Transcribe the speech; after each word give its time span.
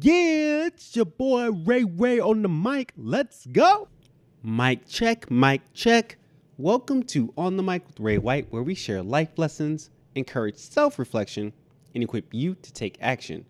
Yeah, 0.00 0.66
it's 0.66 0.96
your 0.96 1.04
boy 1.04 1.52
Ray 1.52 1.84
Ray 1.84 2.18
on 2.18 2.42
the 2.42 2.48
mic. 2.48 2.92
Let's 2.96 3.46
go. 3.46 3.86
Mic 4.42 4.88
check, 4.88 5.30
mic 5.30 5.60
check. 5.72 6.18
Welcome 6.58 7.04
to 7.04 7.32
On 7.36 7.56
the 7.56 7.62
Mic 7.62 7.86
with 7.86 8.00
Ray 8.00 8.18
White, 8.18 8.48
where 8.50 8.64
we 8.64 8.74
share 8.74 9.04
life 9.04 9.28
lessons, 9.36 9.90
encourage 10.16 10.56
self 10.56 10.98
reflection, 10.98 11.52
and 11.94 12.02
equip 12.02 12.34
you 12.34 12.56
to 12.56 12.72
take 12.72 12.98
action. 13.00 13.44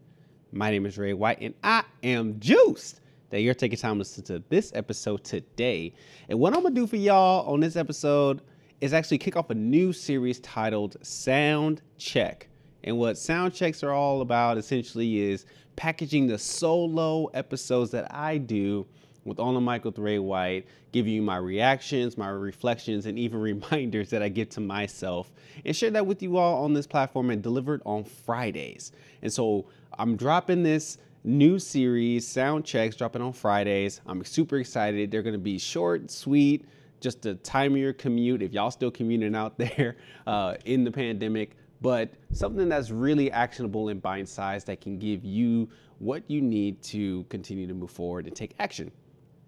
My 0.52 0.70
name 0.70 0.84
is 0.84 0.98
Ray 0.98 1.14
White, 1.14 1.38
and 1.40 1.54
I 1.64 1.82
am 2.02 2.38
juiced 2.40 3.00
that 3.30 3.40
you're 3.40 3.54
taking 3.54 3.78
time 3.78 3.94
to 3.94 3.98
listen 4.00 4.24
to 4.24 4.42
this 4.50 4.70
episode 4.74 5.24
today. 5.24 5.94
And 6.28 6.38
what 6.38 6.54
I'm 6.54 6.62
gonna 6.62 6.74
do 6.74 6.86
for 6.86 6.96
y'all 6.96 7.50
on 7.50 7.60
this 7.60 7.74
episode 7.74 8.42
is 8.82 8.92
actually 8.92 9.16
kick 9.18 9.36
off 9.36 9.48
a 9.48 9.54
new 9.54 9.94
series 9.94 10.40
titled 10.40 10.98
Sound 11.00 11.80
Check. 11.96 12.50
And 12.84 12.98
what 12.98 13.18
sound 13.18 13.54
checks 13.54 13.82
are 13.82 13.92
all 13.92 14.20
about 14.20 14.58
essentially 14.58 15.18
is 15.18 15.46
packaging 15.74 16.26
the 16.26 16.38
solo 16.38 17.26
episodes 17.26 17.90
that 17.90 18.14
I 18.14 18.38
do 18.38 18.86
with 19.24 19.40
On 19.40 19.54
the 19.54 19.60
Mic 19.60 19.84
with 19.86 19.98
Ray 19.98 20.18
White, 20.18 20.66
giving 20.92 21.14
you 21.14 21.22
my 21.22 21.38
reactions, 21.38 22.18
my 22.18 22.28
reflections, 22.28 23.06
and 23.06 23.18
even 23.18 23.40
reminders 23.40 24.10
that 24.10 24.22
I 24.22 24.28
give 24.28 24.50
to 24.50 24.60
myself, 24.60 25.32
and 25.64 25.74
share 25.74 25.90
that 25.90 26.06
with 26.06 26.22
you 26.22 26.36
all 26.36 26.62
on 26.62 26.74
this 26.74 26.86
platform 26.86 27.30
and 27.30 27.42
deliver 27.42 27.74
it 27.76 27.82
on 27.86 28.04
Fridays. 28.04 28.92
And 29.22 29.32
so 29.32 29.66
I'm 29.98 30.16
dropping 30.16 30.62
this 30.62 30.98
new 31.24 31.58
series, 31.58 32.28
Sound 32.28 32.66
Checks, 32.66 32.96
dropping 32.96 33.22
on 33.22 33.32
Fridays. 33.32 34.02
I'm 34.06 34.22
super 34.24 34.58
excited. 34.58 35.10
They're 35.10 35.22
gonna 35.22 35.38
be 35.38 35.58
short, 35.58 36.10
sweet, 36.10 36.66
just 37.00 37.22
the 37.22 37.34
time 37.36 37.72
of 37.72 37.78
your 37.78 37.94
commute, 37.94 38.42
if 38.42 38.52
y'all 38.52 38.70
still 38.70 38.90
commuting 38.90 39.34
out 39.34 39.56
there 39.58 39.96
uh, 40.26 40.56
in 40.66 40.84
the 40.84 40.90
pandemic 40.90 41.56
but 41.84 42.14
something 42.32 42.66
that's 42.66 42.90
really 42.90 43.30
actionable 43.30 43.90
and 43.90 44.00
bite 44.00 44.26
sized 44.26 44.66
that 44.68 44.80
can 44.80 44.98
give 44.98 45.22
you 45.22 45.68
what 45.98 46.22
you 46.28 46.40
need 46.40 46.82
to 46.82 47.24
continue 47.24 47.66
to 47.66 47.74
move 47.74 47.90
forward 47.90 48.26
and 48.26 48.34
take 48.34 48.54
action. 48.58 48.90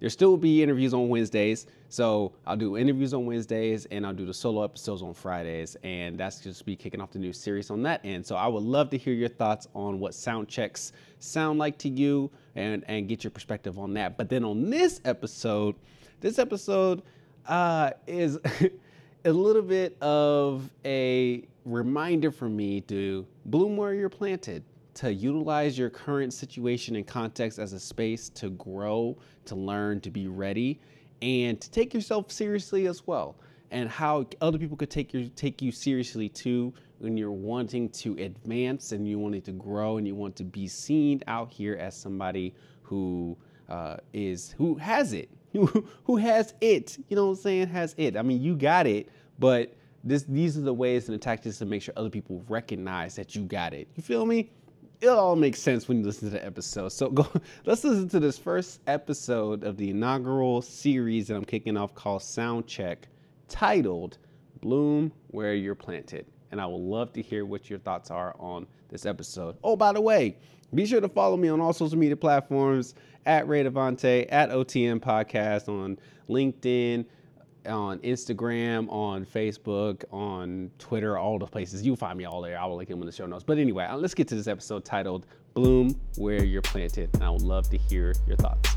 There 0.01 0.11
still 0.11 0.29
will 0.29 0.37
be 0.37 0.63
interviews 0.63 0.93
on 0.93 1.09
Wednesdays. 1.09 1.67
So 1.89 2.35
I'll 2.47 2.59
do 2.59 2.77
interviews 2.77 3.15
on 3.15 3.25
Wednesdays 3.25 3.87
and 3.87 4.07
I'll 4.07 4.13
do 4.13 4.27
the 4.27 4.35
solo 4.35 4.65
episodes 4.65 5.01
on 5.01 5.15
Fridays. 5.15 5.79
And 5.83 6.21
that's 6.21 6.41
just 6.41 6.67
be 6.67 6.77
kicking 6.77 7.01
off 7.01 7.11
the 7.11 7.19
new 7.19 7.33
series 7.33 7.71
on 7.71 7.83
that 7.85 8.05
end. 8.05 8.27
So 8.27 8.37
I 8.37 8.49
would 8.49 8.65
love 8.65 8.91
to 8.91 8.99
hear 8.99 9.15
your 9.15 9.31
thoughts 9.31 9.67
on 9.75 9.99
what 9.99 10.15
sound 10.15 10.47
checks 10.47 10.93
sound 11.21 11.59
like 11.59 11.79
to 11.79 11.89
you 11.89 12.31
and, 12.55 12.85
and 12.87 13.09
get 13.09 13.25
your 13.25 13.31
perspective 13.31 13.79
on 13.79 13.95
that. 13.95 14.19
But 14.19 14.29
then 14.29 14.45
on 14.45 14.69
this 14.69 15.01
episode, 15.07 15.75
this 16.21 16.39
episode 16.39 17.01
uh, 17.47 17.93
is 18.07 18.39
a 19.27 19.33
little 19.33 19.61
bit 19.63 20.01
of 20.01 20.71
a 20.85 21.43
reminder 21.65 22.31
for 22.31 22.49
me 22.49 22.81
to 22.83 23.27
bloom 23.47 23.77
where 23.77 23.93
you're 23.93 24.09
planted, 24.09 24.63
to 24.95 25.13
utilize 25.13 25.77
your 25.77 25.91
current 25.91 26.33
situation 26.33 26.95
and 26.95 27.09
context 27.09 27.59
as 27.59 27.73
a 27.73 27.81
space 27.81 28.29
to 28.31 28.51
grow, 28.51 29.19
to 29.45 29.57
learn, 29.57 30.01
to 30.01 30.11
be 30.13 30.29
ready, 30.29 30.79
and 31.23 31.61
to 31.61 31.69
take 31.73 31.93
yourself 31.93 32.31
seriously 32.31 32.87
as 32.87 33.05
well. 33.09 33.35
And 33.73 33.91
how 33.91 34.27
other 34.41 34.59
people 34.59 34.77
could 34.77 34.91
take 34.91 35.13
you 35.13 35.29
take 35.31 35.61
you 35.61 35.73
seriously 35.73 36.29
too 36.29 36.73
when 37.01 37.17
you're 37.17 37.33
wanting 37.33 37.89
to 37.91 38.13
advance 38.23 38.93
and 38.93 39.09
you 39.09 39.19
wanting 39.19 39.43
to 39.43 39.53
grow 39.53 39.97
and 39.97 40.07
you 40.07 40.15
want 40.15 40.37
to 40.37 40.45
be 40.45 40.69
seen 40.69 41.21
out 41.27 41.51
here 41.51 41.75
as 41.75 41.97
somebody 41.97 42.55
who 42.83 43.37
uh, 43.69 43.97
is 44.13 44.55
who 44.57 44.77
has 44.77 45.13
it, 45.13 45.29
who 46.05 46.17
has 46.17 46.55
it. 46.61 46.99
You 47.09 47.17
know 47.17 47.27
what 47.27 47.33
I'm 47.33 47.37
saying? 47.37 47.69
Has 47.69 47.95
it. 47.97 48.17
I 48.17 48.23
mean, 48.23 48.43
you 48.43 48.55
got 48.55 48.87
it, 48.87 49.09
but 49.39 49.75
this, 50.05 50.25
these 50.25 50.57
are 50.57 50.63
the 50.63 50.75
ways 50.75 51.09
and 51.09 51.15
the 51.15 51.19
tactics 51.19 51.59
to 51.59 51.67
make 51.67 51.83
sure 51.83 51.95
other 51.97 52.11
people 52.11 52.45
recognize 52.49 53.17
that 53.17 53.35
you 53.35 53.43
got 53.43 53.73
it. 53.73 53.89
You 53.97 54.03
feel 54.03 54.27
me? 54.27 54.51
It 55.01 55.09
all 55.09 55.37
makes 55.37 55.61
sense 55.61 55.89
when 55.89 55.99
you 55.99 56.05
listen 56.05 56.31
to 56.31 56.35
the 56.35 56.45
episode. 56.45 56.89
So 56.91 57.11
go, 57.11 57.27
let's 57.65 57.85
listen 57.85 58.09
to 58.11 58.21
this 58.21 58.39
first 58.39 58.81
episode 58.87 59.65
of 59.65 59.77
the 59.77 59.91
inaugural 59.91 60.63
series 60.63 61.29
that 61.29 61.37
I'm 61.37 61.45
kicking 61.45 61.77
off 61.77 61.95
called 61.95 62.23
Sound 62.23 62.67
Check, 62.67 63.09
titled 63.49 64.19
"Bloom 64.61 65.13
Where 65.29 65.55
You're 65.55 65.75
Planted." 65.75 66.27
And 66.51 66.61
I 66.61 66.67
would 66.67 66.81
love 66.81 67.13
to 67.15 67.23
hear 67.23 67.45
what 67.45 67.69
your 67.69 67.79
thoughts 67.79 68.11
are 68.11 68.35
on 68.39 68.67
this 68.89 69.05
episode. 69.05 69.57
Oh, 69.63 69.77
by 69.77 69.93
the 69.93 70.01
way, 70.01 70.37
be 70.75 70.87
sure 70.87 71.01
to 71.01 71.09
follow 71.09 71.37
me 71.37 71.49
on 71.49 71.61
all 71.61 71.73
social 71.73 71.99
media 71.99 72.17
platforms 72.17 72.95
at 73.27 73.47
Ray 73.49 73.65
Devante, 73.65 74.27
at 74.31 74.51
OTM 74.51 75.01
Podcast 75.01 75.69
on 75.69 75.99
LinkedIn, 76.31 77.05
on 77.67 77.99
Instagram, 77.99 78.91
on 78.91 79.27
Facebook, 79.27 80.05
on 80.13 80.71
Twitter, 80.79 81.19
all 81.19 81.39
the 81.39 81.47
places. 81.47 81.85
You'll 81.85 81.97
find 81.97 82.17
me 82.17 82.25
all 82.25 82.41
there. 82.41 82.59
I 82.59 82.65
will 82.65 82.77
link 82.77 82.89
them 82.89 83.01
in 83.01 83.07
the 83.07 83.13
show 83.13 83.27
notes. 83.27 83.45
But 83.45 83.59
anyway, 83.59 83.85
uh, 83.85 83.97
let's 83.97 84.15
get 84.15 84.29
to 84.29 84.37
this 84.37 84.47
episode 84.47 84.85
titled 84.85 85.27
Bloom 85.55 86.01
Where 86.17 86.45
You're 86.45 86.63
Planted. 86.63 87.11
And 87.15 87.25
I 87.25 87.31
would 87.31 87.43
love 87.43 87.69
to 87.71 87.77
hear 87.77 88.15
your 88.27 88.37
thoughts. 88.37 88.71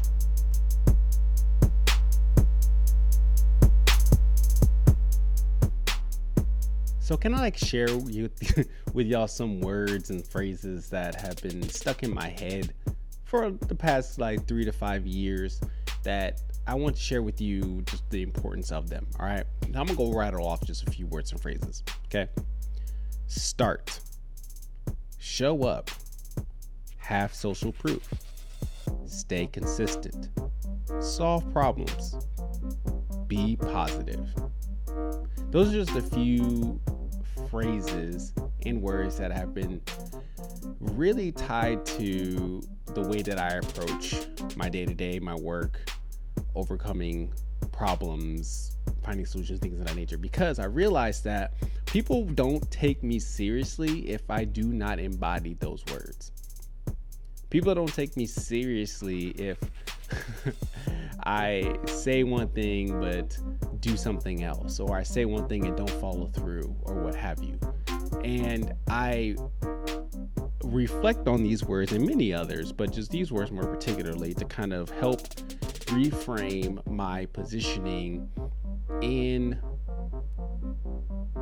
So 7.00 7.18
can 7.18 7.34
I 7.34 7.40
like 7.40 7.58
share 7.58 7.90
you 7.90 8.30
with 8.94 9.08
y'all 9.08 9.28
some 9.28 9.62
words 9.62 10.12
and 10.12 10.26
phrases 10.26 10.90
that 10.90 11.20
have 11.20 11.38
been 11.38 11.68
stuck 11.68 12.04
in 12.04 12.14
my 12.14 12.30
head 12.30 12.72
for 13.30 13.52
the 13.52 13.76
past 13.76 14.18
like 14.18 14.48
three 14.48 14.66
to 14.66 14.72
five 14.72 15.06
years 15.06 15.62
that 16.04 16.42
I 16.66 16.74
want 16.74 16.96
to 16.96 17.02
share 17.02 17.22
with 17.22 17.40
you 17.40 17.82
just 17.84 18.10
the 18.10 18.24
importance 18.24 18.72
of 18.72 18.90
them. 18.90 19.06
All 19.20 19.26
right. 19.26 19.46
Now 19.70 19.82
I'm 19.82 19.86
going 19.86 19.98
to 19.98 20.12
go 20.12 20.12
rattle 20.12 20.48
off 20.48 20.66
just 20.66 20.88
a 20.88 20.92
few 20.92 21.06
words 21.06 21.32
and 21.32 21.40
phrases. 21.40 21.84
Okay. 22.08 22.28
Start. 23.28 24.00
Show 25.20 25.64
up. 25.64 25.92
Have 26.98 27.34
social 27.34 27.72
proof. 27.72 28.08
Stay 29.06 29.46
consistent. 29.46 30.30
Solve 31.00 31.52
problems. 31.54 32.16
Be 33.28 33.56
positive. 33.58 34.28
Those 35.52 35.70
are 35.70 35.84
just 35.84 35.96
a 35.96 36.02
few 36.02 36.80
phrases 37.50 38.34
and 38.66 38.82
words 38.82 39.18
that 39.18 39.32
have 39.32 39.54
been 39.54 39.82
really 40.80 41.32
tied 41.32 41.86
to 41.86 42.62
the 42.94 43.02
way 43.02 43.22
that 43.22 43.40
I 43.40 43.58
approach 43.58 44.16
my 44.56 44.70
day 44.70 44.86
to 44.86 44.94
day, 44.94 45.20
my 45.20 45.36
work, 45.36 45.90
overcoming 46.56 47.34
problems, 47.72 48.78
finding 49.04 49.26
solutions, 49.26 49.60
things 49.60 49.80
of 49.80 49.88
that 49.88 49.96
nature. 49.96 50.18
Because 50.18 50.60
I 50.60 50.66
realized 50.66 51.24
that 51.24 51.54
people 51.86 52.26
don't 52.26 52.70
take 52.72 53.04
me 53.04 53.20
seriously 53.20 54.10
if 54.10 54.30
I 54.30 54.44
do 54.44 54.64
not 54.64 55.00
embody 55.00 55.56
those 55.56 55.84
words. 55.92 56.32
People 57.50 57.74
don't 57.74 57.94
take 57.94 58.16
me 58.16 58.26
seriously 58.26 59.30
if 59.30 59.58
I 61.24 61.78
say 61.86 62.24
one 62.24 62.50
thing 62.50 63.00
but 63.00 63.38
do 63.80 63.98
something 63.98 64.44
else, 64.44 64.80
or 64.80 64.98
I 64.98 65.04
say 65.04 65.26
one 65.26 65.48
thing 65.48 65.66
and 65.66 65.76
don't 65.76 65.90
follow 65.90 66.28
through, 66.28 66.76
or 66.84 66.96
what 66.96 67.16
have 67.16 67.44
you. 67.44 67.60
And 68.24 68.74
I 68.88 69.36
reflect 70.64 71.28
on 71.28 71.44
these 71.44 71.64
words 71.64 71.92
and 71.92 72.06
many 72.06 72.34
others, 72.34 72.72
but 72.72 72.92
just 72.92 73.12
these 73.12 73.32
words 73.32 73.52
more 73.52 73.66
particularly 73.66 74.34
to 74.34 74.46
kind 74.46 74.74
of 74.74 74.90
help 74.90 75.22
reframe 75.90 76.86
my 76.88 77.26
positioning 77.28 78.30
in 79.02 79.58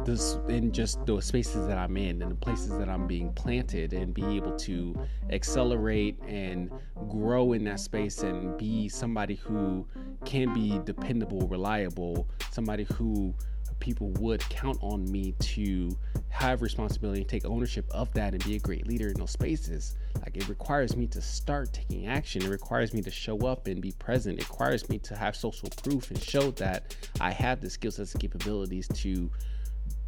this 0.05 0.37
in 0.47 0.71
just 0.71 1.05
the 1.05 1.19
spaces 1.19 1.67
that 1.67 1.77
I'm 1.77 1.97
in 1.97 2.21
and 2.21 2.31
the 2.31 2.35
places 2.35 2.77
that 2.77 2.87
I'm 2.87 3.07
being 3.07 3.33
planted 3.33 3.91
and 3.93 4.13
be 4.13 4.23
able 4.37 4.55
to 4.57 4.95
accelerate 5.29 6.17
and 6.25 6.71
grow 7.09 7.51
in 7.53 7.65
that 7.65 7.81
space 7.81 8.23
and 8.23 8.57
be 8.57 8.87
somebody 8.87 9.35
who 9.35 9.85
can 10.23 10.53
be 10.53 10.79
dependable, 10.85 11.47
reliable, 11.47 12.29
somebody 12.51 12.85
who 12.93 13.35
people 13.79 14.09
would 14.19 14.41
count 14.49 14.77
on 14.81 15.09
me 15.11 15.33
to 15.39 15.97
have 16.29 16.61
responsibility 16.61 17.21
and 17.21 17.29
take 17.29 17.45
ownership 17.45 17.85
of 17.91 18.11
that 18.13 18.33
and 18.33 18.43
be 18.43 18.55
a 18.55 18.59
great 18.59 18.87
leader 18.87 19.07
in 19.07 19.13
those 19.15 19.31
spaces. 19.31 19.95
Like 20.21 20.35
it 20.35 20.47
requires 20.47 20.95
me 20.95 21.07
to 21.07 21.21
start 21.21 21.73
taking 21.73 22.07
action. 22.07 22.43
It 22.43 22.49
requires 22.49 22.93
me 22.93 23.01
to 23.01 23.11
show 23.11 23.37
up 23.47 23.67
and 23.67 23.81
be 23.81 23.91
present. 23.93 24.39
It 24.39 24.49
requires 24.49 24.87
me 24.89 24.99
to 24.99 25.15
have 25.15 25.35
social 25.35 25.69
proof 25.83 26.11
and 26.11 26.21
show 26.21 26.51
that 26.51 26.95
I 27.19 27.31
have 27.31 27.61
the 27.61 27.69
skill 27.69 27.91
sets 27.91 28.13
and 28.13 28.21
capabilities 28.21 28.87
to 28.89 29.29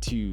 to 0.01 0.31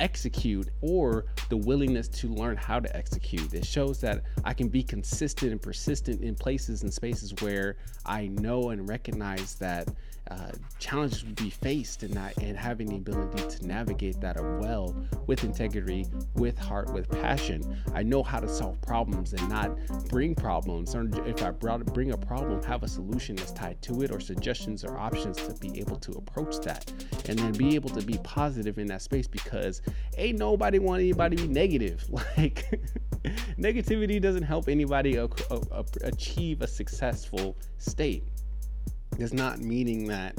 execute 0.00 0.68
or 0.80 1.26
the 1.48 1.56
willingness 1.56 2.08
to 2.08 2.28
learn 2.28 2.56
how 2.56 2.80
to 2.80 2.96
execute. 2.96 3.52
It 3.54 3.64
shows 3.64 4.00
that 4.00 4.22
I 4.44 4.54
can 4.54 4.68
be 4.68 4.82
consistent 4.82 5.52
and 5.52 5.60
persistent 5.60 6.22
in 6.22 6.34
places 6.34 6.82
and 6.82 6.92
spaces 6.92 7.32
where 7.40 7.76
I 8.04 8.26
know 8.28 8.70
and 8.70 8.88
recognize 8.88 9.54
that 9.56 9.88
uh, 10.30 10.50
challenges 10.78 11.22
will 11.22 11.34
be 11.34 11.50
faced 11.50 12.02
and 12.02 12.14
not 12.14 12.32
and 12.38 12.56
having 12.56 12.88
the 12.88 12.96
ability 12.96 13.46
to 13.46 13.66
navigate 13.66 14.20
that 14.22 14.36
well 14.58 14.96
with 15.26 15.44
integrity, 15.44 16.06
with 16.34 16.58
heart, 16.58 16.92
with 16.94 17.08
passion. 17.10 17.76
I 17.92 18.02
know 18.02 18.22
how 18.22 18.40
to 18.40 18.48
solve 18.48 18.80
problems 18.80 19.34
and 19.34 19.46
not 19.50 19.76
bring 20.08 20.34
problems. 20.34 20.94
Or 20.94 21.06
if 21.26 21.42
I 21.42 21.50
brought 21.50 21.84
bring 21.92 22.12
a 22.12 22.16
problem, 22.16 22.62
have 22.62 22.82
a 22.82 22.88
solution 22.88 23.36
that's 23.36 23.52
tied 23.52 23.82
to 23.82 24.02
it 24.02 24.12
or 24.12 24.20
suggestions 24.20 24.82
or 24.82 24.96
options 24.96 25.36
to 25.36 25.54
be 25.60 25.78
able 25.78 25.96
to 25.96 26.12
approach 26.12 26.58
that, 26.60 26.90
and 27.28 27.38
then 27.38 27.52
be 27.52 27.74
able 27.74 27.90
to 27.90 28.00
be 28.00 28.18
positive 28.24 28.78
in 28.78 28.86
that 28.86 29.02
space 29.02 29.26
because 29.26 29.82
ain't 30.16 30.38
nobody 30.38 30.78
want 30.78 31.00
anybody 31.00 31.36
to 31.36 31.46
be 31.46 31.52
negative. 31.52 32.04
Like 32.36 32.68
negativity 33.58 34.20
doesn't 34.20 34.42
help 34.42 34.68
anybody 34.68 35.16
a- 35.16 35.24
a- 35.50 35.84
achieve 36.02 36.62
a 36.62 36.66
successful 36.66 37.56
state. 37.78 38.24
It's 39.18 39.32
not 39.32 39.60
meaning 39.60 40.06
that 40.08 40.38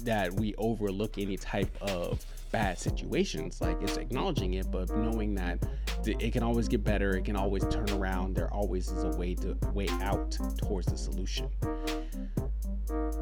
that 0.00 0.32
we 0.34 0.54
overlook 0.56 1.18
any 1.18 1.36
type 1.36 1.74
of 1.80 2.24
bad 2.52 2.78
situations. 2.78 3.60
Like 3.60 3.80
it's 3.82 3.96
acknowledging 3.96 4.54
it, 4.54 4.70
but 4.70 4.88
knowing 4.96 5.34
that 5.34 5.58
it 6.06 6.32
can 6.32 6.42
always 6.42 6.68
get 6.68 6.84
better. 6.84 7.16
It 7.16 7.24
can 7.24 7.36
always 7.36 7.64
turn 7.68 7.90
around. 7.90 8.36
There 8.36 8.52
always 8.52 8.90
is 8.90 9.02
a 9.04 9.10
way 9.10 9.34
to 9.36 9.56
way 9.72 9.88
out 10.02 10.36
towards 10.58 10.86
the 10.86 10.96
solution. 10.96 11.48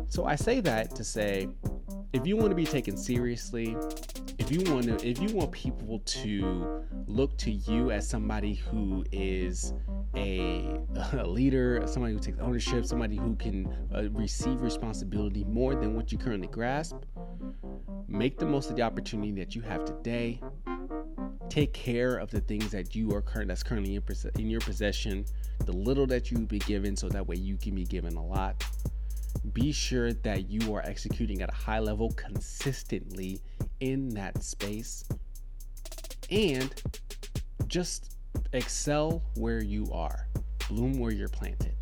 So 0.09 0.27
I 0.27 0.35
say 0.35 0.61
that 0.61 0.95
to 0.97 1.05
say, 1.05 1.49
if 2.13 2.27
you 2.27 2.37
want 2.37 2.51
to 2.51 2.55
be 2.55 2.67
taken 2.67 2.97
seriously, 2.97 3.77
if 4.43 4.51
you 4.51 4.73
want 4.73 4.87
to, 4.87 5.09
if 5.09 5.21
you 5.21 5.29
want 5.37 5.53
people 5.53 6.01
to 6.05 6.83
look 7.07 7.39
to 7.39 7.53
you 7.53 7.93
as 7.93 8.09
somebody 8.09 8.55
who 8.55 9.05
is 9.13 9.73
a, 10.17 10.81
a 11.13 11.25
leader, 11.25 11.81
somebody 11.87 12.15
who 12.15 12.19
takes 12.19 12.41
ownership, 12.41 12.85
somebody 12.85 13.17
who 13.17 13.37
can 13.37 13.73
uh, 13.95 14.11
receive 14.11 14.61
responsibility 14.61 15.45
more 15.45 15.77
than 15.77 15.95
what 15.95 16.11
you 16.11 16.19
currently 16.19 16.49
grasp, 16.49 16.97
make 18.09 18.37
the 18.37 18.45
most 18.45 18.69
of 18.69 18.75
the 18.75 18.83
opportunity 18.83 19.31
that 19.31 19.55
you 19.55 19.63
have 19.63 19.85
today. 19.85 20.41
Take 21.49 21.73
care 21.73 22.17
of 22.17 22.31
the 22.33 22.41
things 22.41 22.73
that 22.73 22.97
you 22.97 23.15
are 23.15 23.23
current 23.23 23.47
that's 23.47 23.63
currently 23.63 23.95
in, 23.95 24.03
in 24.41 24.51
your 24.51 24.61
possession, 24.61 25.25
the 25.67 25.73
little 25.73 26.07
that 26.09 26.33
you 26.33 26.39
be 26.39 26.59
given, 26.61 26.97
so 26.97 27.09
that 27.11 27.25
way 27.25 27.37
you 27.37 27.57
can 27.57 27.77
be 27.77 27.85
given 27.85 28.17
a 28.17 28.25
lot 28.25 28.65
be 29.53 29.73
sure 29.73 30.13
that 30.13 30.49
you 30.49 30.75
are 30.75 30.83
executing 30.83 31.43
at 31.43 31.49
a 31.49 31.55
high 31.55 31.81
level 31.81 32.13
consistently 32.13 33.41
in 33.83 34.09
that 34.11 34.41
space 34.45 35.05
and 36.31 36.73
just 37.67 38.15
excel 38.53 39.21
where 39.35 39.61
you 39.61 39.91
are, 39.93 40.29
bloom 40.69 41.01
where 41.01 41.13
you're 41.13 41.29
planted. 41.29 41.75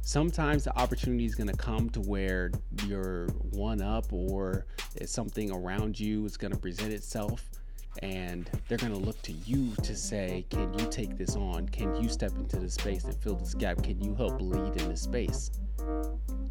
Sometimes 0.00 0.64
the 0.64 0.76
opportunity 0.76 1.26
is 1.26 1.34
going 1.34 1.50
to 1.50 1.56
come 1.56 1.90
to 1.90 2.00
where 2.00 2.50
you're 2.86 3.26
one 3.50 3.82
up 3.82 4.10
or 4.10 4.64
something 5.04 5.52
around 5.52 6.00
you 6.00 6.24
is 6.24 6.38
going 6.38 6.50
to 6.50 6.58
present 6.58 6.94
itself 6.94 7.50
and 8.02 8.50
they're 8.68 8.78
going 8.78 8.92
to 8.92 8.98
look 8.98 9.20
to 9.22 9.32
you 9.32 9.74
to 9.82 9.94
say, 9.94 10.46
Can 10.48 10.72
you 10.78 10.86
take 10.90 11.18
this 11.18 11.36
on? 11.36 11.68
Can 11.68 11.94
you 12.02 12.08
step 12.08 12.32
into 12.38 12.56
this 12.56 12.74
space 12.74 13.04
and 13.04 13.14
fill 13.16 13.36
this 13.36 13.52
gap? 13.52 13.82
Can 13.82 14.00
you 14.00 14.14
help 14.14 14.40
lead 14.40 14.80
in 14.80 14.88
this 14.88 15.02
space? 15.02 15.50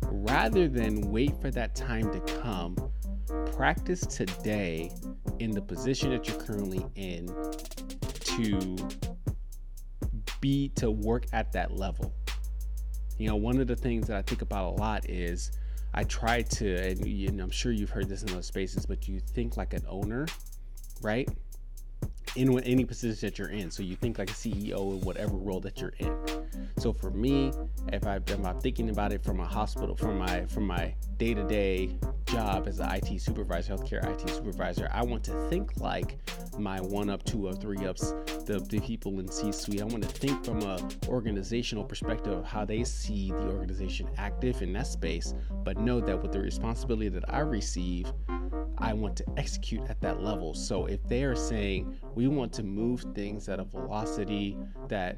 Rather 0.04 0.68
than 0.68 1.10
wait 1.10 1.36
for 1.42 1.50
that 1.50 1.74
time 1.76 2.12
to 2.12 2.20
come, 2.42 2.76
practice 3.60 4.06
today 4.06 4.90
in 5.40 5.52
the 5.52 5.62
position 5.62 6.12
that 6.12 6.26
you're 6.30 6.38
currently 6.38 6.86
in 6.96 7.28
to 8.22 8.78
be 10.40 10.70
to 10.70 10.90
work 10.90 11.26
at 11.34 11.52
that 11.52 11.76
level. 11.76 12.14
You 13.18 13.28
know, 13.28 13.36
one 13.36 13.60
of 13.60 13.68
the 13.68 13.76
things 13.76 14.08
that 14.08 14.16
I 14.16 14.22
think 14.22 14.42
about 14.42 14.66
a 14.68 14.76
lot 14.82 15.10
is 15.10 15.52
I 15.94 16.06
try 16.06 16.42
to, 16.42 16.74
and, 16.74 17.04
and 17.04 17.42
I'm 17.42 17.50
sure 17.50 17.74
you've 17.74 17.90
heard 17.90 18.08
this 18.08 18.22
in 18.22 18.30
those 18.30 18.46
spaces, 18.46 18.86
but 18.86 19.10
you 19.10 19.20
think 19.20 19.58
like 19.58 19.74
an 19.74 19.84
owner 19.90 20.26
right? 21.02 21.30
In 22.36 22.58
any 22.60 22.86
position 22.86 23.28
that 23.28 23.38
you're 23.38 23.50
in. 23.50 23.72
So 23.72 23.84
you 23.84 23.96
think 23.96 24.20
like 24.20 24.30
a 24.30 24.34
CEO 24.34 24.94
in 24.94 25.02
whatever 25.02 25.36
role 25.36 25.60
that 25.62 25.82
you're 25.82 25.94
in. 26.00 26.16
So 26.78 26.94
for 26.94 27.12
me, 27.12 27.52
if 27.92 28.06
I 28.06 28.20
I'm 28.30 28.60
thinking 28.62 28.90
about 28.90 29.12
it 29.12 29.24
from 29.24 29.40
a 29.40 29.46
hospital, 29.46 29.96
from 29.96 30.18
my 30.18 30.46
from 30.46 30.68
my 30.68 30.94
day-to-day 31.18 31.98
job 32.32 32.68
as 32.68 32.80
an 32.80 32.90
IT 32.92 33.22
supervisor, 33.22 33.76
healthcare 33.76 34.06
IT 34.06 34.30
supervisor, 34.30 34.90
I 34.92 35.04
want 35.04 35.24
to 35.26 35.50
think 35.50 35.80
like 35.80 36.18
my 36.58 36.80
one 36.80 37.10
up, 37.10 37.24
two 37.24 37.48
up, 37.48 37.62
three 37.62 37.86
ups, 37.86 38.14
the, 38.46 38.66
the 38.70 38.80
people 38.80 39.20
in 39.20 39.28
C-suite. 39.28 39.82
I 39.82 39.86
want 39.86 40.04
to 40.04 40.10
think 40.10 40.44
from 40.46 40.62
a 40.62 40.80
organizational 41.08 41.84
perspective 41.84 42.34
of 42.34 42.46
how 42.46 42.66
they 42.66 42.84
see 42.84 43.32
the 43.32 43.50
organization 43.50 44.10
active 44.18 44.62
in 44.62 44.74
that 44.74 44.88
space, 44.88 45.34
but 45.64 45.78
know 45.78 46.00
that 46.02 46.22
with 46.22 46.32
the 46.32 46.40
responsibility 46.40 47.10
that 47.10 47.34
I 47.34 47.40
receive, 47.40 48.12
I 48.78 48.94
want 48.94 49.16
to 49.18 49.26
execute 49.38 49.90
at 49.90 50.00
that 50.02 50.22
level. 50.22 50.54
So 50.54 50.86
if 50.86 51.04
they 51.08 51.24
are 51.24 51.36
saying 51.36 51.98
we 52.16 52.28
want 52.28 52.54
to 52.54 52.64
move 52.64 53.06
things 53.14 53.50
at 53.50 53.60
a 53.60 53.64
velocity 53.64 54.58
that 54.88 55.18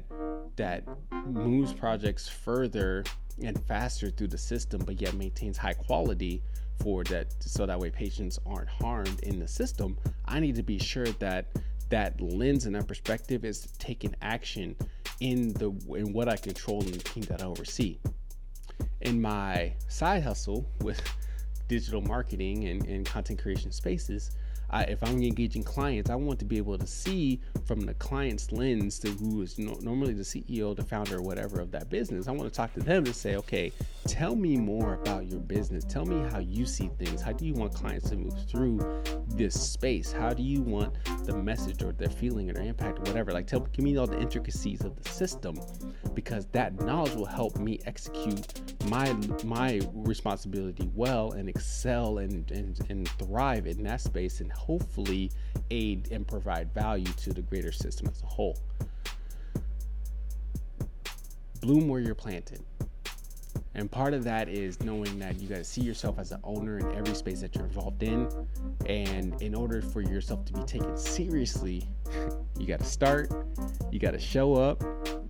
that 0.56 0.84
moves 1.26 1.72
projects 1.72 2.28
further 2.28 3.04
and 3.44 3.62
faster 3.64 4.10
through 4.10 4.28
the 4.28 4.38
system, 4.38 4.82
but 4.84 5.00
yet 5.00 5.14
maintains 5.14 5.56
high 5.56 5.74
quality 5.74 6.42
for 6.82 7.04
that, 7.04 7.34
so 7.40 7.66
that 7.66 7.78
way 7.78 7.90
patients 7.90 8.38
aren't 8.46 8.68
harmed 8.68 9.20
in 9.20 9.38
the 9.38 9.48
system. 9.48 9.96
I 10.24 10.40
need 10.40 10.56
to 10.56 10.62
be 10.62 10.78
sure 10.78 11.06
that 11.06 11.46
that 11.90 12.20
lens 12.20 12.66
and 12.66 12.74
that 12.74 12.88
perspective 12.88 13.44
is 13.44 13.68
taking 13.78 14.14
action 14.22 14.74
in 15.20 15.52
the 15.54 15.70
in 15.94 16.12
what 16.12 16.28
I 16.28 16.36
control 16.36 16.80
and 16.80 16.94
the 16.94 16.98
team 16.98 17.24
that 17.24 17.42
I 17.42 17.46
oversee. 17.46 17.98
In 19.02 19.20
my 19.20 19.74
side 19.88 20.22
hustle 20.22 20.66
with 20.80 21.00
digital 21.72 22.02
marketing 22.02 22.68
and, 22.68 22.84
and 22.84 23.06
content 23.06 23.40
creation 23.40 23.72
spaces, 23.72 24.32
I, 24.68 24.82
if 24.84 25.02
I'm 25.02 25.22
engaging 25.22 25.62
clients, 25.62 26.10
I 26.10 26.14
want 26.16 26.38
to 26.40 26.44
be 26.44 26.58
able 26.58 26.76
to 26.76 26.86
see 26.86 27.40
from 27.66 27.80
the 27.80 27.94
client's 27.94 28.52
lens 28.52 28.98
to 29.00 29.08
who 29.08 29.40
is 29.40 29.58
no, 29.58 29.78
normally 29.80 30.12
the 30.12 30.22
CEO, 30.22 30.76
the 30.76 30.84
founder, 30.84 31.18
or 31.18 31.22
whatever 31.22 31.60
of 31.60 31.70
that 31.72 31.88
business. 31.88 32.28
I 32.28 32.32
want 32.32 32.50
to 32.50 32.54
talk 32.54 32.74
to 32.74 32.80
them 32.80 33.04
and 33.04 33.14
say, 33.14 33.36
okay, 33.36 33.72
tell 34.06 34.34
me 34.34 34.56
more 34.56 34.94
about 34.94 35.30
your 35.30 35.40
business. 35.40 35.84
Tell 35.84 36.06
me 36.06 36.28
how 36.30 36.40
you 36.40 36.66
see 36.66 36.90
things. 36.98 37.20
How 37.20 37.32
do 37.32 37.46
you 37.46 37.54
want 37.54 37.74
clients 37.74 38.10
to 38.10 38.16
move 38.16 38.34
through 38.48 39.02
this 39.28 39.58
space? 39.60 40.12
How 40.12 40.30
do 40.30 40.42
you 40.42 40.62
want 40.62 40.94
the 41.24 41.34
message 41.34 41.82
or 41.82 41.92
their 41.92 42.10
feeling 42.10 42.50
or 42.50 42.54
their 42.54 42.64
impact 42.64 42.98
or 42.98 43.02
whatever? 43.02 43.32
Like, 43.32 43.46
tell, 43.46 43.60
give 43.60 43.84
me 43.84 43.96
all 43.98 44.06
the 44.06 44.20
intricacies 44.20 44.82
of 44.82 45.02
the 45.02 45.08
system 45.08 45.58
because 46.14 46.46
that 46.52 46.80
knowledge 46.80 47.14
will 47.14 47.26
help 47.26 47.58
me 47.58 47.78
execute 47.84 48.61
my 48.86 49.14
my 49.44 49.80
responsibility 49.92 50.90
well 50.94 51.32
and 51.32 51.48
excel 51.48 52.18
and, 52.18 52.50
and, 52.50 52.78
and 52.88 53.08
thrive 53.18 53.66
in 53.66 53.82
that 53.84 54.00
space 54.00 54.40
and 54.40 54.50
hopefully 54.52 55.30
aid 55.70 56.08
and 56.10 56.26
provide 56.26 56.72
value 56.72 57.12
to 57.18 57.32
the 57.32 57.42
greater 57.42 57.72
system 57.72 58.08
as 58.08 58.22
a 58.22 58.26
whole. 58.26 58.58
Bloom 61.60 61.88
where 61.88 62.00
you're 62.00 62.14
planted. 62.14 62.62
And 63.74 63.90
part 63.90 64.12
of 64.12 64.22
that 64.24 64.48
is 64.48 64.80
knowing 64.82 65.18
that 65.18 65.40
you 65.40 65.48
got 65.48 65.56
to 65.56 65.64
see 65.64 65.80
yourself 65.80 66.18
as 66.18 66.30
an 66.32 66.40
owner 66.44 66.78
in 66.78 66.94
every 66.94 67.14
space 67.14 67.40
that 67.40 67.54
you're 67.54 67.64
involved 67.64 68.02
in. 68.02 68.28
And 68.86 69.40
in 69.40 69.54
order 69.54 69.80
for 69.80 70.02
yourself 70.02 70.44
to 70.46 70.52
be 70.52 70.62
taken 70.64 70.96
seriously, 70.96 71.88
you 72.58 72.66
got 72.66 72.80
to 72.80 72.84
start, 72.84 73.32
you 73.90 73.98
got 73.98 74.10
to 74.10 74.18
show 74.18 74.54
up, 74.54 74.82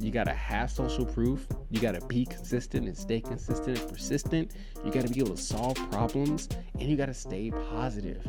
you 0.02 0.10
got 0.10 0.24
to 0.24 0.34
have 0.34 0.70
social 0.70 1.06
proof, 1.06 1.46
you 1.70 1.80
got 1.80 1.94
to 1.94 2.04
be 2.06 2.24
consistent 2.24 2.86
and 2.86 2.96
stay 2.96 3.20
consistent 3.20 3.78
and 3.78 3.88
persistent. 3.88 4.52
You 4.84 4.90
got 4.90 5.06
to 5.06 5.12
be 5.12 5.20
able 5.20 5.36
to 5.36 5.42
solve 5.42 5.76
problems, 5.90 6.48
and 6.78 6.82
you 6.82 6.96
got 6.96 7.06
to 7.06 7.14
stay 7.14 7.50
positive. 7.50 8.26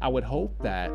I 0.00 0.08
would 0.08 0.24
hope 0.24 0.60
that 0.62 0.90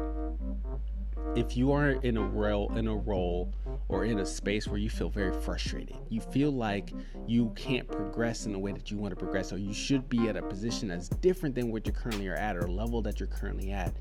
if 1.36 1.58
you 1.58 1.72
are 1.72 1.92
in 1.92 2.18
a 2.18 2.22
role 2.22 2.72
in 2.78 2.88
a 2.88 2.96
role 2.96 3.52
or 3.90 4.06
in 4.06 4.20
a 4.20 4.26
space 4.26 4.68
where 4.68 4.78
you 4.78 4.90
feel 4.90 5.10
very 5.10 5.34
frustrated 5.42 5.96
you 6.10 6.22
feel 6.22 6.52
like 6.52 6.94
you 7.26 7.52
can't 7.56 7.88
progress 7.88 8.46
in 8.46 8.52
the 8.52 8.60
way 8.60 8.72
that 8.72 8.92
you 8.92 8.98
want 8.98 9.12
to 9.12 9.16
progress 9.16 9.52
or 9.52 9.58
you 9.58 9.74
should 9.74 10.08
be 10.10 10.28
at 10.28 10.36
a 10.36 10.42
position 10.44 10.90
that's 10.90 11.10
different 11.10 11.56
than 11.56 11.72
what 11.72 11.88
you 11.88 11.94
currently 11.94 12.28
are 12.28 12.36
at 12.36 12.56
or 12.56 12.68
level 12.68 13.02
that 13.02 13.20
you're 13.20 13.28
currently 13.28 13.72
at 13.72 13.94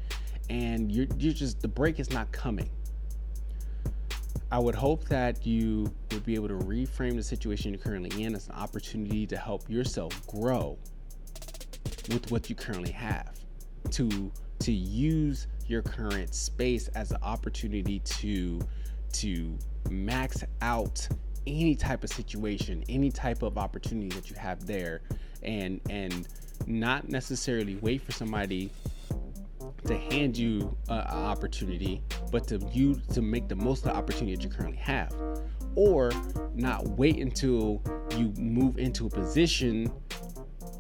and 0.50 0.92
you're, 0.92 1.06
you're 1.16 1.32
just 1.32 1.61
the 1.61 1.68
break 1.68 1.99
is 1.99 2.11
not 2.11 2.30
coming 2.32 2.68
i 4.52 4.59
would 4.59 4.75
hope 4.75 5.04
that 5.09 5.44
you 5.44 5.92
would 6.12 6.25
be 6.25 6.37
able 6.37 6.47
to 6.47 6.54
reframe 6.59 7.16
the 7.16 7.23
situation 7.23 7.73
you're 7.73 7.82
currently 7.82 8.23
in 8.23 8.35
as 8.37 8.49
an 8.49 8.54
opportunity 8.54 9.26
to 9.26 9.37
help 9.37 9.68
yourself 9.68 10.25
grow 10.28 10.78
with 12.09 12.30
what 12.30 12.49
you 12.49 12.54
currently 12.54 12.92
have 12.92 13.32
to 13.90 14.30
to 14.61 14.71
use 14.71 15.49
your 15.66 15.82
current 15.82 16.35
space 16.35 16.88
as 16.88 17.11
an 17.11 17.18
opportunity 17.23 17.99
to 18.00 18.61
to 19.12 19.56
max 19.90 20.44
out 20.61 21.06
any 21.47 21.75
type 21.75 22.04
of 22.04 22.11
situation 22.11 22.85
any 22.88 23.11
type 23.11 23.42
of 23.42 23.59
opportunity 23.59 24.09
that 24.09 24.30
you 24.30 24.37
have 24.37 24.66
there. 24.66 25.00
And 25.42 25.80
and 25.90 26.28
not 26.66 27.09
necessarily 27.09 27.76
wait 27.76 28.00
for 28.02 28.12
somebody 28.12 28.71
to 29.86 29.96
hand 29.96 30.36
you 30.36 30.76
an 30.88 31.00
opportunity 31.00 32.02
but 32.30 32.46
to 32.46 32.58
you 32.72 32.94
to 33.12 33.20
make 33.20 33.48
the 33.48 33.56
most 33.56 33.80
of 33.80 33.92
the 33.92 33.96
opportunity 33.96 34.34
that 34.34 34.44
you 34.44 34.50
currently 34.50 34.78
have 34.78 35.14
or 35.74 36.10
not 36.54 36.86
wait 36.90 37.18
until 37.18 37.82
you 38.16 38.32
move 38.36 38.78
into 38.78 39.06
a 39.06 39.10
position 39.10 39.90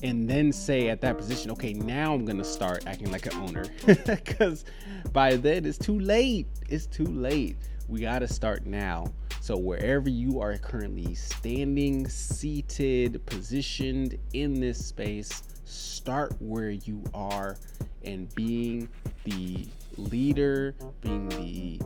and 0.02 0.28
then 0.28 0.52
say 0.52 0.88
at 0.88 1.00
that 1.00 1.16
position, 1.16 1.50
okay, 1.52 1.72
now 1.72 2.12
I'm 2.12 2.24
gonna 2.24 2.44
start 2.44 2.84
acting 2.86 3.10
like 3.10 3.26
an 3.26 3.34
owner. 3.34 3.64
Because 4.06 4.64
by 5.12 5.36
then 5.36 5.64
it's 5.64 5.78
too 5.78 5.98
late. 5.98 6.48
It's 6.68 6.86
too 6.86 7.06
late. 7.06 7.56
We 7.88 8.00
gotta 8.00 8.26
start 8.26 8.66
now. 8.66 9.12
So 9.40 9.56
wherever 9.56 10.08
you 10.08 10.40
are 10.40 10.56
currently 10.56 11.14
standing, 11.14 12.08
seated, 12.08 13.24
positioned 13.26 14.18
in 14.34 14.60
this 14.60 14.84
space, 14.84 15.42
start 15.64 16.34
where 16.40 16.70
you 16.70 17.02
are 17.14 17.56
and 18.04 18.32
being 18.34 18.88
the 19.24 19.66
leader, 19.96 20.74
being 21.00 21.28
the 21.30 21.80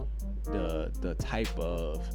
the 0.45 0.93
the 1.01 1.15
type 1.17 1.59
of 1.59 2.09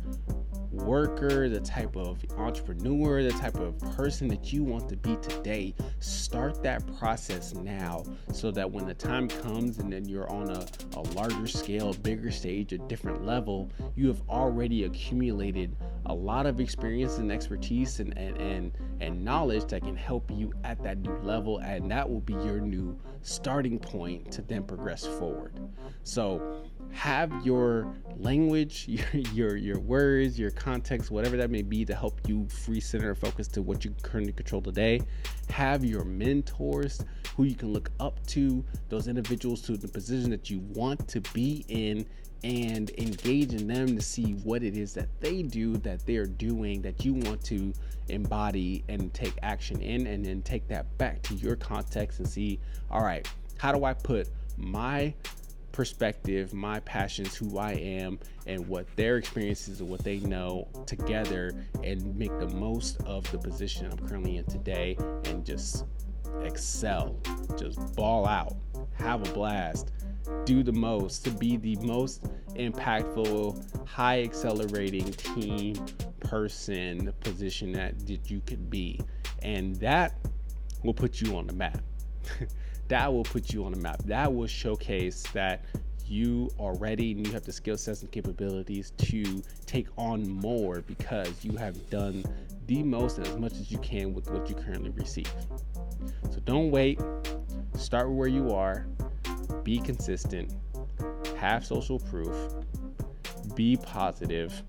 worker, 0.72 1.50
the 1.50 1.60
type 1.60 1.96
of 1.96 2.24
entrepreneur, 2.38 3.24
the 3.24 3.32
type 3.32 3.56
of 3.56 3.78
person 3.96 4.28
that 4.30 4.54
you 4.54 4.64
want 4.64 4.88
to 4.90 4.96
be 4.96 5.18
today, 5.18 5.76
start 6.00 6.64
that 6.64 6.82
process 6.98 7.54
now 7.54 8.04
so 8.32 8.52
that 8.52 8.70
when 8.70 8.86
the 8.86 8.94
time 8.94 9.28
comes 9.28 9.80
and 9.80 9.92
then 9.92 10.08
you're 10.08 10.30
on 10.32 10.50
a, 10.50 10.66
a 10.96 11.02
larger 11.14 11.48
scale, 11.48 11.94
bigger 11.94 12.32
stage, 12.32 12.72
a 12.72 12.78
different 12.78 13.26
level, 13.26 13.70
you 13.96 14.08
have 14.08 14.22
already 14.30 14.86
accumulated 14.86 15.76
a 16.12 16.14
lot 16.14 16.46
of 16.46 16.60
experience 16.60 17.20
and 17.20 17.32
expertise 17.32 18.02
and, 18.02 18.18
and, 18.18 18.38
and, 18.38 18.74
and 19.00 19.24
knowledge 19.24 19.66
that 19.68 19.82
can 19.82 19.96
help 19.96 20.30
you 20.30 20.52
at 20.66 20.84
that 20.84 20.98
new 20.98 21.16
level. 21.24 21.60
And 21.60 21.90
that 21.90 22.08
will 22.08 22.20
be 22.20 22.34
your 22.34 22.60
new 22.60 23.00
starting 23.22 23.80
point 23.80 24.30
to 24.34 24.42
then 24.42 24.64
progress 24.64 25.06
forward. 25.06 25.58
So 26.04 26.66
have 26.92 27.32
your 27.46 27.96
language, 28.18 28.88
your, 28.90 29.24
your, 29.34 29.56
your 29.56 29.80
words, 29.80 30.38
your 30.38 30.52
context, 30.52 31.12
whatever 31.12 31.38
that 31.38 31.50
may 31.50 31.62
be 31.62 31.86
to 31.86 31.96
help 31.96 32.20
you 32.28 32.46
free 32.50 32.82
center 32.82 33.16
focus 33.16 33.48
to 33.50 33.62
what 33.62 33.86
you 33.86 33.96
currently 34.02 34.34
control 34.34 34.62
today. 34.62 35.00
Have 35.50 35.86
your 35.86 36.04
mentors 36.04 37.06
who 37.38 37.46
you 37.46 37.56
can 37.56 37.72
look 37.72 37.90
up 38.02 38.26
to, 38.28 38.66
those 38.90 39.08
individuals 39.08 39.62
to 39.62 39.78
the 39.78 39.88
position 39.88 40.30
that 40.32 40.50
you 40.50 40.60
want 40.74 41.08
to 41.08 41.22
be 41.34 41.64
in 41.70 42.06
and 42.44 42.90
engage 42.98 43.54
in 43.54 43.68
them 43.68 43.96
to 43.96 44.02
see 44.02 44.34
what 44.44 44.64
it 44.64 44.76
is 44.76 44.94
that 44.94 45.08
they 45.20 45.44
do 45.44 45.78
that 45.78 46.06
they're 46.06 46.26
doing 46.26 46.82
that 46.82 47.06
you 47.06 47.14
want 47.14 47.44
to 47.44 47.72
embody 48.10 48.84
and 48.90 49.14
take 49.14 49.34
action 49.44 49.80
in 49.82 50.08
and 50.08 50.26
then 50.26 50.42
take 50.42 50.68
that 50.68 50.98
back 50.98 51.22
to 51.22 51.36
your 51.36 51.56
context 51.56 52.20
and 52.20 52.28
see 52.28 52.60
all 52.90 53.04
right 53.04 53.30
how 53.58 53.72
do 53.72 53.86
i 53.86 53.94
put 53.94 54.28
my 54.58 55.14
perspective 55.72 56.54
my 56.54 56.80
passions 56.82 57.36
who 57.36 57.58
i 57.58 57.72
am 57.74 58.20
and 58.48 58.68
what 58.68 58.86
their 58.96 59.18
experiences 59.18 59.80
and 59.80 59.90
what 59.90 60.04
they 60.04 60.18
know 60.20 60.68
together 60.86 61.54
and 61.84 62.16
make 62.18 62.36
the 62.40 62.48
most 62.50 63.00
of 63.06 63.30
the 63.32 63.38
position 63.38 63.86
i'm 63.86 64.08
currently 64.08 64.38
in 64.38 64.46
today 64.46 64.98
and 65.26 65.46
just 65.46 65.86
excel 66.42 67.16
just 67.58 67.96
ball 67.96 68.26
out 68.26 68.56
have 68.94 69.28
a 69.30 69.34
blast 69.34 69.92
do 70.46 70.64
the 70.64 70.72
most 70.72 71.24
to 71.26 71.32
be 71.32 71.58
the 71.58 71.76
most 71.78 72.24
impactful, 72.56 73.88
high 73.88 74.22
accelerating 74.22 75.12
team 75.12 75.76
person 76.20 77.14
position 77.20 77.72
that, 77.74 78.08
that 78.08 78.30
you 78.30 78.42
could 78.46 78.70
be. 78.70 79.00
And 79.42 79.76
that 79.78 80.16
will 80.84 80.94
put 80.94 81.22
you 81.22 81.38
on 81.38 81.48
the 81.48 81.54
map. 81.54 81.80
that 82.88 83.12
will 83.12 83.24
put 83.24 83.54
you 83.54 83.66
on 83.66 83.72
the 83.72 83.80
map. 83.80 84.02
That 84.06 84.34
will 84.34 84.48
showcase 84.48 85.24
that 85.34 85.66
you 86.06 86.50
are 86.60 86.76
ready 86.76 87.12
and 87.12 87.26
you 87.26 87.32
have 87.34 87.44
the 87.44 87.54
skill 87.54 87.78
sets 87.78 88.02
and 88.02 88.12
capabilities 88.12 88.92
to 88.98 89.42
take 89.66 89.88
on 89.98 90.30
more 90.30 90.82
because 90.82 91.44
you 91.44 91.56
have 91.56 91.90
done 91.90 92.24
the 92.68 92.84
most 92.84 93.18
as 93.20 93.38
much 93.38 93.54
as 93.54 93.72
you 93.72 93.78
can 93.80 94.14
with 94.14 94.30
what 94.30 94.50
you 94.50 94.56
currently 94.56 94.90
receive. 94.92 95.32
So 96.30 96.40
don't 96.46 96.70
wait. 96.70 97.00
Start 97.76 98.12
where 98.12 98.28
you 98.28 98.52
are 98.52 98.86
be 99.64 99.80
consistent, 99.80 100.54
have 101.38 101.66
social 101.66 102.00
proof, 102.00 102.36
be 103.56 103.78
positive, 103.78 104.64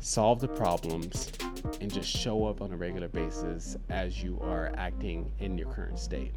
solve 0.00 0.40
the 0.40 0.48
problems, 0.48 1.32
and 1.80 1.92
just 1.92 2.08
show 2.08 2.46
up 2.46 2.60
on 2.62 2.72
a 2.72 2.76
regular 2.76 3.08
basis 3.08 3.76
as 3.88 4.22
you 4.22 4.38
are 4.42 4.72
acting 4.76 5.30
in 5.38 5.58
your 5.58 5.68
current 5.68 5.98
state. 5.98 6.34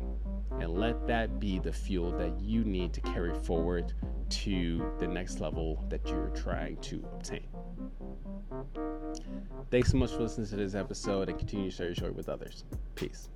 And 0.60 0.78
let 0.78 1.08
that 1.08 1.40
be 1.40 1.60
the 1.60 1.72
fuel 1.72 2.12
that 2.18 2.40
you 2.40 2.64
need 2.64 2.94
to 2.94 3.02
carry 3.02 3.34
forward 3.34 3.94
to 4.30 4.92
the 5.00 5.08
next 5.08 5.40
level 5.40 5.86
that 5.90 6.08
you're 6.08 6.30
trying 6.30 6.78
to 6.78 7.04
obtain. 7.14 7.48
Thanks 9.72 9.92
so 9.92 9.98
much 9.98 10.12
for 10.12 10.22
listening 10.22 10.48
to 10.48 10.56
this 10.56 10.76
episode 10.76 11.30
and 11.30 11.38
continue 11.38 11.70
to 11.70 11.76
share 11.76 11.88
your 11.88 11.96
story 11.96 12.12
with 12.12 12.30
others. 12.30 12.64
Peace. 12.96 13.30